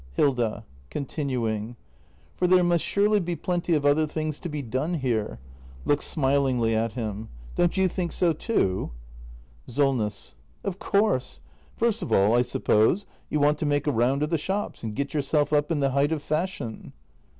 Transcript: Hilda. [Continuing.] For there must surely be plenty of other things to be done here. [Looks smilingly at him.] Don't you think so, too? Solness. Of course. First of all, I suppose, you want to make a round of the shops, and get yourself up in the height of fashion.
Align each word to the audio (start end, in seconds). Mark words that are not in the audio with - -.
Hilda. 0.13 0.65
[Continuing.] 0.89 1.75
For 2.35 2.47
there 2.47 2.63
must 2.63 2.83
surely 2.83 3.19
be 3.19 3.35
plenty 3.35 3.75
of 3.75 3.85
other 3.85 4.07
things 4.07 4.39
to 4.39 4.49
be 4.49 4.63
done 4.63 4.95
here. 4.95 5.37
[Looks 5.85 6.05
smilingly 6.07 6.73
at 6.75 6.93
him.] 6.93 7.29
Don't 7.55 7.77
you 7.77 7.87
think 7.87 8.11
so, 8.11 8.33
too? 8.33 8.89
Solness. 9.67 10.33
Of 10.63 10.79
course. 10.79 11.39
First 11.75 12.01
of 12.01 12.11
all, 12.11 12.33
I 12.33 12.41
suppose, 12.41 13.05
you 13.29 13.39
want 13.39 13.59
to 13.59 13.67
make 13.67 13.85
a 13.85 13.91
round 13.91 14.23
of 14.23 14.31
the 14.31 14.39
shops, 14.39 14.81
and 14.81 14.95
get 14.95 15.13
yourself 15.13 15.53
up 15.53 15.69
in 15.69 15.81
the 15.81 15.91
height 15.91 16.11
of 16.11 16.23
fashion. 16.23 16.93